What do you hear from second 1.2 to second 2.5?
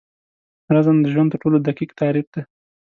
تر ټولو دقیق تعریف دی.